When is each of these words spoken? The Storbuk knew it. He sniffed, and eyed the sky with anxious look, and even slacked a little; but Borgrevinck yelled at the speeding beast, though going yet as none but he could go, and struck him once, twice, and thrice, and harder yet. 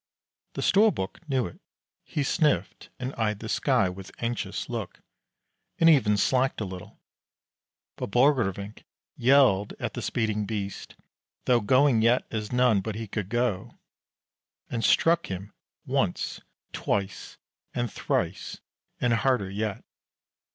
The 0.53 0.63
Storbuk 0.63 1.29
knew 1.29 1.45
it. 1.45 1.59
He 2.03 2.23
sniffed, 2.23 2.89
and 2.97 3.13
eyed 3.17 3.37
the 3.39 3.47
sky 3.47 3.87
with 3.87 4.09
anxious 4.17 4.67
look, 4.67 4.99
and 5.77 5.87
even 5.91 6.17
slacked 6.17 6.59
a 6.59 6.65
little; 6.65 6.99
but 7.97 8.09
Borgrevinck 8.09 8.83
yelled 9.15 9.73
at 9.79 9.93
the 9.93 10.01
speeding 10.01 10.47
beast, 10.47 10.95
though 11.45 11.61
going 11.61 12.01
yet 12.01 12.25
as 12.31 12.51
none 12.51 12.81
but 12.81 12.95
he 12.95 13.05
could 13.07 13.29
go, 13.29 13.77
and 14.71 14.83
struck 14.83 15.27
him 15.27 15.53
once, 15.85 16.41
twice, 16.73 17.37
and 17.75 17.93
thrice, 17.93 18.59
and 18.99 19.13
harder 19.13 19.51
yet. 19.51 19.83